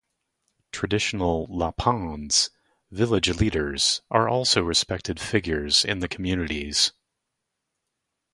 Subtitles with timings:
[0.71, 2.49] Traditional "Lapans"-
[2.91, 6.91] village leaders, are also respected figures in the communities.